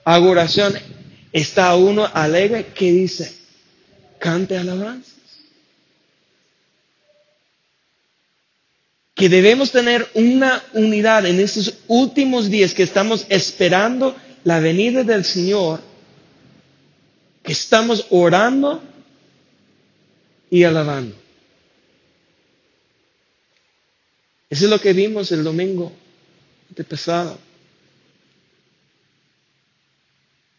[0.05, 0.74] hago oración,
[1.33, 3.33] está uno alegre que dice,
[4.18, 5.20] cante alabanzas.
[9.20, 15.26] que debemos tener una unidad en estos últimos días que estamos esperando la venida del
[15.26, 15.83] Señor,
[17.43, 18.83] que estamos orando
[20.49, 21.14] y alabando.
[24.49, 25.93] Eso es lo que vimos el domingo
[26.70, 27.39] de pasado.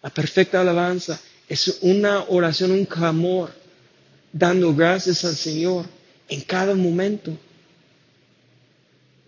[0.01, 3.51] La perfecta alabanza es una oración, un clamor,
[4.31, 5.85] dando gracias al Señor
[6.27, 7.37] en cada momento.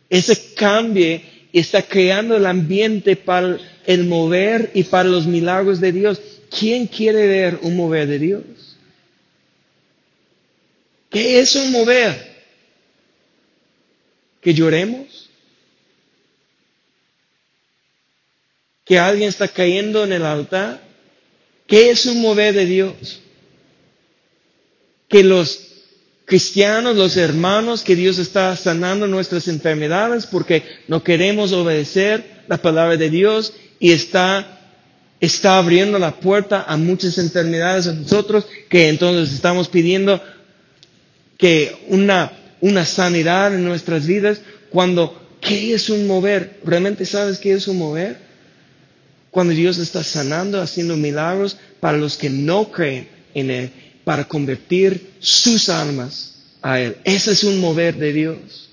[0.10, 1.22] Ese cambio
[1.52, 6.22] está creando el ambiente para el mover y para los milagros de Dios.
[6.50, 8.44] ¿Quién quiere ver un mover de Dios?
[11.10, 12.34] ¿Qué es un mover?
[14.42, 15.30] ¿Que lloremos?
[18.86, 20.82] ¿Que alguien está cayendo en el altar?
[21.68, 23.22] ¿Qué es un mover de Dios?
[25.08, 25.74] Que los
[26.26, 32.98] cristianos, los hermanos, que Dios está sanando nuestras enfermedades porque no queremos obedecer la palabra
[32.98, 34.60] de Dios y está,
[35.20, 40.22] está abriendo la puerta a muchas enfermedades a nosotros que entonces estamos pidiendo
[41.38, 42.32] que una,
[42.62, 46.60] una sanidad en nuestras vidas cuando, ¿qué es un mover?
[46.64, 48.18] ¿Realmente sabes qué es un mover?
[49.34, 53.72] Cuando Dios está sanando, haciendo milagros para los que no creen en Él
[54.04, 56.98] para convertir sus almas a Él.
[57.04, 58.70] Ese es un mover de Dios.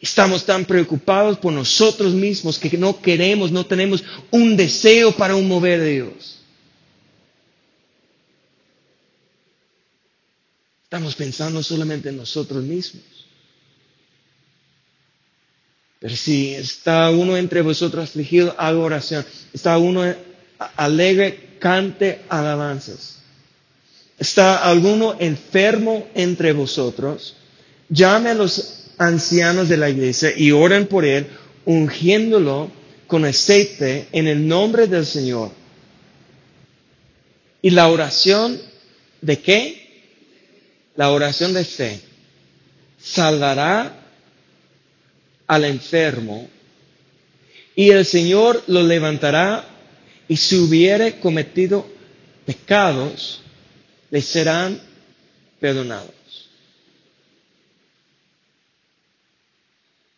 [0.00, 5.46] Estamos tan preocupados por nosotros mismos que no queremos, no tenemos un deseo para un
[5.46, 6.38] mover de Dios.
[10.84, 13.21] Estamos pensando solamente en nosotros mismos.
[16.02, 19.24] Pero si está uno entre vosotros afligido, haga oración.
[19.52, 20.02] Está uno
[20.76, 23.20] alegre, cante alabanzas.
[24.18, 27.36] ¿Está alguno enfermo entre vosotros?
[27.88, 31.28] Llame a los ancianos de la iglesia y oren por él,
[31.66, 32.68] ungiéndolo
[33.06, 35.52] con aceite en el nombre del Señor.
[37.62, 38.60] ¿Y la oración
[39.20, 40.02] de qué?
[40.96, 42.00] La oración de fe
[43.00, 44.01] salvará
[45.46, 46.48] al enfermo
[47.74, 49.64] y el Señor lo levantará
[50.28, 51.86] y si hubiere cometido
[52.44, 53.40] pecados,
[54.10, 54.80] le serán
[55.60, 56.14] perdonados.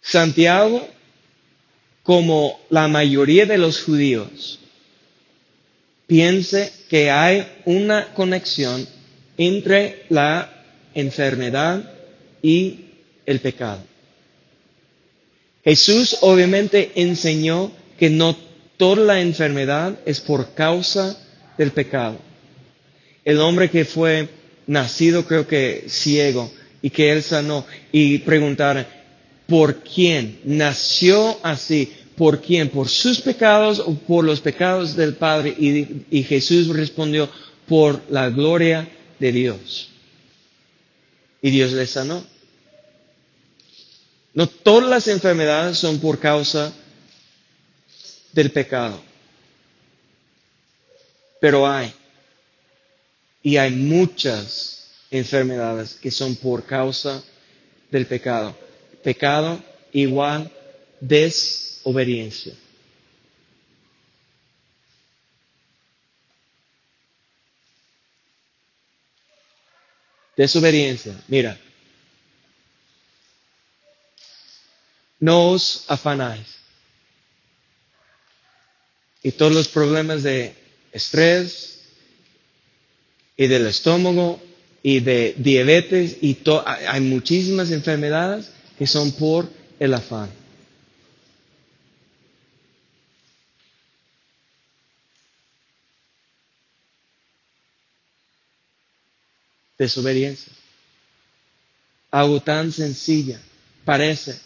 [0.00, 0.86] Santiago,
[2.02, 4.58] como la mayoría de los judíos,
[6.06, 8.86] piense que hay una conexión
[9.38, 10.52] entre la
[10.94, 11.90] enfermedad
[12.42, 12.84] y
[13.26, 13.82] el pecado.
[15.64, 18.36] Jesús obviamente enseñó que no
[18.76, 21.16] Toda la enfermedad es por causa
[21.56, 22.18] del pecado.
[23.24, 24.28] El hombre que fue
[24.66, 26.50] nacido, creo que ciego,
[26.82, 28.86] y que él sanó, y preguntar,
[29.46, 30.40] ¿por quién?
[30.44, 31.92] Nació así.
[32.16, 32.68] ¿Por quién?
[32.68, 35.50] ¿Por sus pecados o por los pecados del Padre?
[35.58, 37.28] Y, y Jesús respondió,
[37.66, 38.88] por la gloria
[39.18, 39.88] de Dios.
[41.42, 42.24] Y Dios le sanó.
[44.34, 46.72] No todas las enfermedades son por causa
[48.32, 49.00] del pecado.
[51.40, 51.92] Pero hay,
[53.42, 57.22] y hay muchas enfermedades que son por causa
[57.90, 58.56] del pecado.
[59.04, 59.62] Pecado
[59.92, 60.50] igual
[61.00, 62.54] desobediencia.
[70.36, 71.14] Desobediencia.
[71.28, 71.56] Mira.
[75.24, 76.46] No os afanáis
[79.22, 80.54] y todos los problemas de
[80.92, 81.80] estrés
[83.34, 84.38] y del estómago
[84.82, 89.48] y de diabetes y hay muchísimas enfermedades que son por
[89.80, 90.30] el afán.
[99.78, 100.52] Desobediencia.
[102.10, 103.40] Algo tan sencilla
[103.86, 104.38] parece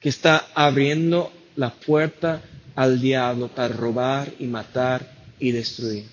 [0.00, 2.42] que está abriendo la puerta
[2.76, 6.06] al diablo para robar y matar y destruir.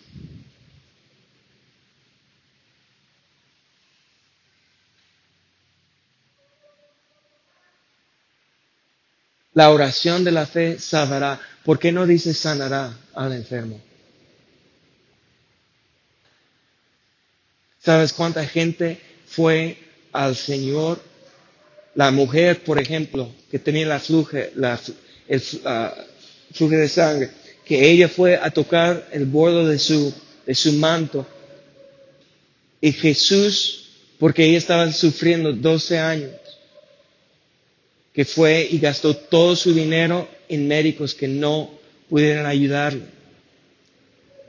[9.53, 11.39] La oración de la fe salvará.
[11.63, 13.81] ¿Por qué no dice sanará al enfermo?
[17.79, 19.77] ¿Sabes cuánta gente fue
[20.11, 21.01] al Señor?
[21.95, 24.79] La mujer, por ejemplo, que tenía la fluje, la,
[25.27, 25.93] el, ah,
[26.51, 27.29] flujo de sangre,
[27.65, 30.13] que ella fue a tocar el borde de su,
[30.45, 31.25] de su manto
[32.81, 33.85] y Jesús
[34.19, 36.31] porque ella estaba sufriendo 12 años,
[38.13, 41.71] que fue y gastó todo su dinero en médicos que no
[42.09, 43.03] pudieran ayudarle.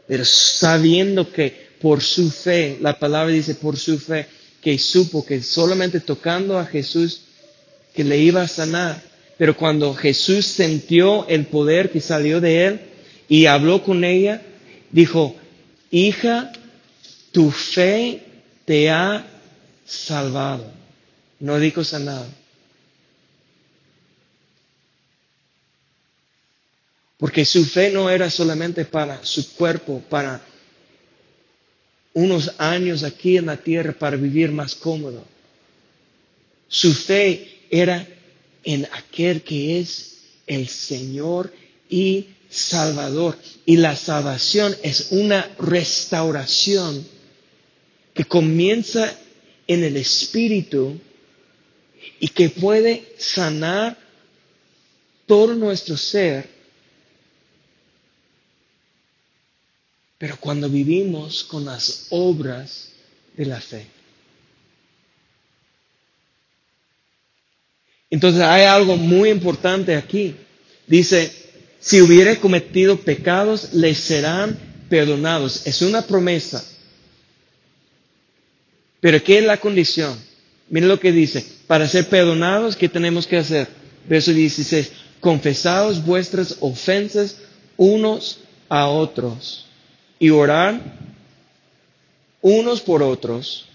[0.07, 4.26] Pero sabiendo que por su fe, la palabra dice por su fe,
[4.61, 7.22] que supo que solamente tocando a Jesús
[7.97, 9.03] que le iba a sanar.
[9.38, 12.80] Pero cuando Jesús sintió el poder que salió de él
[13.28, 14.42] y habló con ella,
[14.92, 15.34] dijo,
[15.90, 16.53] hija,
[17.32, 18.22] tu fe
[18.64, 19.26] te ha
[19.84, 20.70] salvado.
[21.40, 22.26] No dijo sanado.
[27.18, 30.40] Porque su fe no era solamente para su cuerpo, para
[32.12, 35.24] unos años aquí en la tierra, para vivir más cómodo.
[36.68, 38.06] Su fe era
[38.64, 41.52] en aquel que es el Señor
[41.88, 43.38] y Salvador.
[43.64, 47.06] Y la salvación es una restauración
[48.14, 49.14] que comienza
[49.66, 50.98] en el Espíritu
[52.20, 53.98] y que puede sanar
[55.26, 56.48] todo nuestro ser.
[60.18, 62.88] Pero cuando vivimos con las obras
[63.36, 63.86] de la fe.
[68.16, 70.34] Entonces hay algo muy importante aquí.
[70.86, 71.30] Dice,
[71.78, 74.58] si hubiere cometido pecados, les serán
[74.88, 75.66] perdonados.
[75.66, 76.64] Es una promesa.
[79.00, 80.16] Pero ¿qué es la condición?
[80.70, 81.44] Miren lo que dice.
[81.66, 83.68] Para ser perdonados, ¿qué tenemos que hacer?
[84.08, 84.92] Verso 16.
[85.20, 87.36] Confesaos vuestras ofensas
[87.76, 88.38] unos
[88.70, 89.66] a otros
[90.18, 90.80] y orar
[92.40, 93.66] unos por otros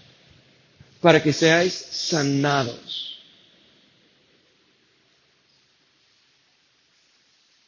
[1.00, 3.11] para que seáis sanados.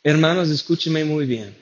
[0.06, 1.54] Hermanos, escúcheme muy bien.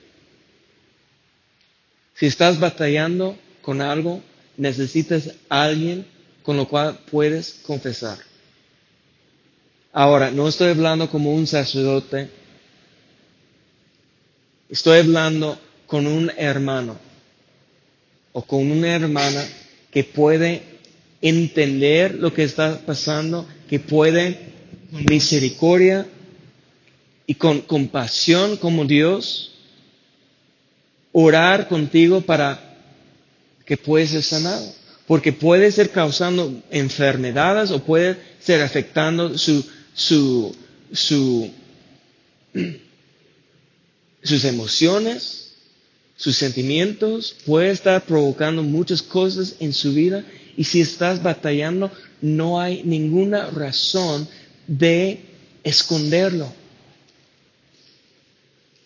[2.15, 4.21] Si estás batallando con algo,
[4.57, 6.05] necesitas alguien
[6.43, 8.19] con lo cual puedes confesar.
[9.93, 12.31] Ahora, no estoy hablando como un sacerdote,
[14.69, 16.99] estoy hablando con un hermano
[18.33, 19.45] o con una hermana
[19.93, 20.63] que puede
[21.21, 24.37] entender lo que está pasando, que puede
[24.91, 26.09] con misericordia
[27.33, 29.53] y con compasión como Dios
[31.13, 32.77] orar contigo para
[33.65, 34.71] que puede ser sanado.
[35.07, 39.65] Porque puede ser causando enfermedades o puede ser afectando su,
[39.95, 40.55] su,
[40.93, 41.51] su,
[44.23, 45.53] sus emociones,
[46.19, 50.23] sus sentimientos, puede estar provocando muchas cosas en su vida.
[50.55, 54.29] Y si estás batallando, no hay ninguna razón
[54.67, 55.21] de
[55.65, 56.61] esconderlo.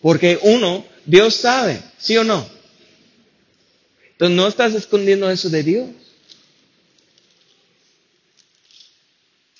[0.01, 2.47] Porque uno, Dios sabe, ¿sí o no?
[4.11, 5.89] Entonces no estás escondiendo eso de Dios.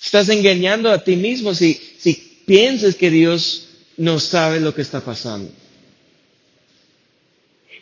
[0.01, 2.13] Estás engañando a ti mismo si, si
[2.45, 3.67] piensas que Dios
[3.97, 5.51] no sabe lo que está pasando.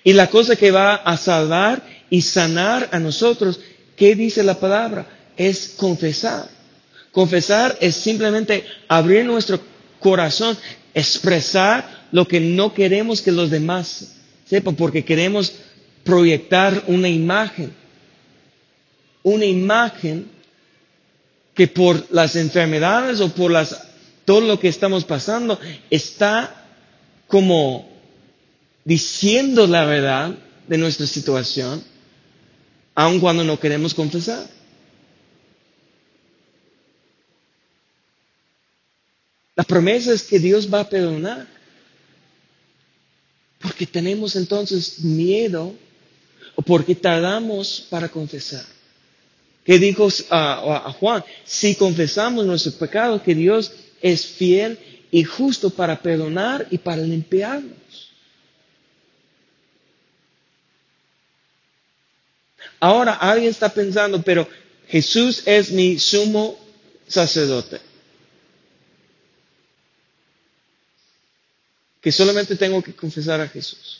[0.03, 3.59] Y la cosa que va a salvar y sanar a nosotros,
[3.95, 5.31] ¿qué dice la palabra?
[5.37, 6.49] Es confesar.
[7.11, 9.59] Confesar es simplemente abrir nuestro
[10.05, 10.55] corazón,
[10.93, 14.13] expresar lo que no queremos que los demás
[14.47, 15.51] sepan, porque queremos
[16.03, 17.73] proyectar una imagen,
[19.23, 20.27] una imagen
[21.55, 23.81] que por las enfermedades o por las,
[24.25, 26.67] todo lo que estamos pasando está
[27.25, 27.89] como
[28.83, 30.35] diciendo la verdad
[30.67, 31.83] de nuestra situación,
[32.93, 34.45] aun cuando no queremos confesar.
[39.55, 41.47] La promesa es que Dios va a perdonar.
[43.59, 45.73] Porque tenemos entonces miedo
[46.55, 48.65] ¿O por qué tardamos para confesar?
[49.65, 51.23] ¿Qué dijo a, Juan?
[51.43, 54.79] Si confesamos nuestros pecados, que Dios es fiel
[55.11, 57.73] y justo para perdonar y para limpiarnos.
[62.79, 64.47] Ahora alguien está pensando, pero
[64.87, 66.57] Jesús es mi sumo
[67.07, 67.79] sacerdote.
[72.05, 73.99] Que solamente tengo que confesar a Jesús.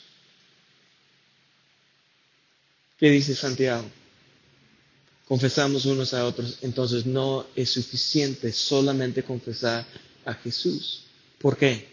[3.00, 3.84] ¿Qué dice Santiago?
[5.26, 9.84] Confesamos unos a otros, entonces no es suficiente solamente confesar
[10.24, 11.02] a Jesús.
[11.40, 11.88] ¿Por qué?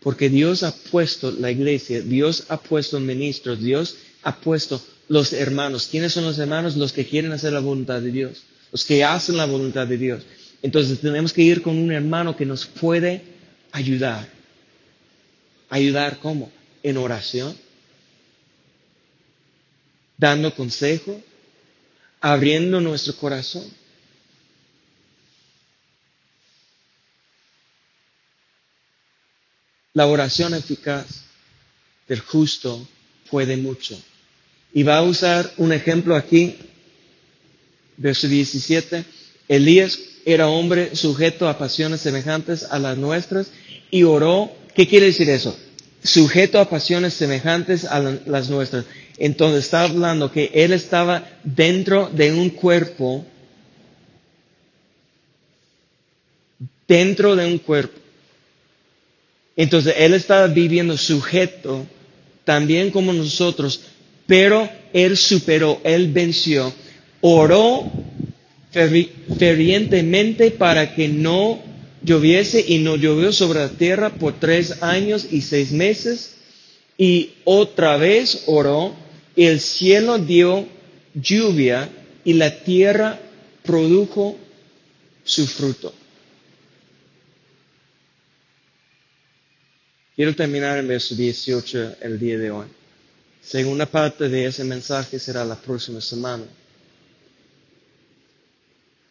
[0.00, 5.88] Porque Dios ha puesto la iglesia, Dios ha puesto ministros, Dios ha puesto los hermanos.
[5.90, 6.74] ¿Quiénes son los hermanos?
[6.74, 10.22] Los que quieren hacer la voluntad de Dios, los que hacen la voluntad de Dios.
[10.62, 13.22] Entonces tenemos que ir con un hermano que nos puede
[13.72, 14.39] ayudar.
[15.70, 16.52] ¿Ayudar cómo?
[16.82, 17.56] En oración,
[20.18, 21.22] dando consejo,
[22.20, 23.64] abriendo nuestro corazón.
[29.94, 31.06] La oración eficaz
[32.06, 32.86] del justo
[33.30, 34.00] puede mucho.
[34.72, 36.56] Y va a usar un ejemplo aquí,
[37.96, 39.04] verso 17.
[39.48, 43.50] Elías era hombre sujeto a pasiones semejantes a las nuestras
[43.90, 44.59] y oró.
[44.80, 45.54] ¿Qué quiere decir eso?
[46.02, 48.86] Sujeto a pasiones semejantes a las nuestras.
[49.18, 53.22] Entonces está hablando que él estaba dentro de un cuerpo,
[56.88, 58.00] dentro de un cuerpo.
[59.54, 61.84] Entonces él estaba viviendo sujeto
[62.46, 63.82] también como nosotros,
[64.26, 66.72] pero él superó, él venció,
[67.20, 67.84] oró
[68.72, 71.68] fervientemente para que no
[72.02, 76.34] lloviese y no llovió sobre la tierra por tres años y seis meses.
[76.96, 78.94] Y otra vez oró,
[79.36, 80.66] el cielo dio
[81.14, 81.88] lluvia
[82.24, 83.20] y la tierra
[83.64, 84.36] produjo
[85.24, 85.94] su fruto.
[90.16, 92.66] Quiero terminar en verso 18 el día de hoy.
[93.42, 96.44] Segunda parte de ese mensaje será la próxima semana.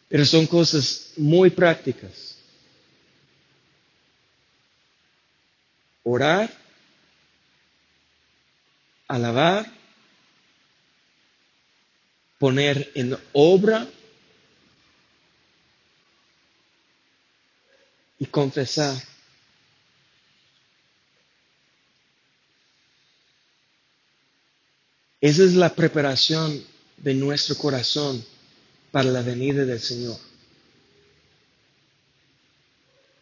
[0.08, 2.29] Pero son cosas muy prácticas.
[6.02, 6.50] Orar,
[9.08, 9.70] alabar,
[12.38, 13.86] poner en obra
[18.18, 18.96] y confesar.
[25.20, 26.64] Esa es la preparación
[26.96, 28.24] de nuestro corazón
[28.90, 30.29] para la venida del Señor.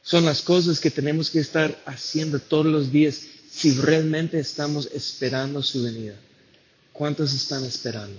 [0.09, 5.63] Son las cosas que tenemos que estar haciendo todos los días si realmente estamos esperando
[5.63, 6.15] su venida.
[6.95, 8.19] ¿Cuántos están esperando?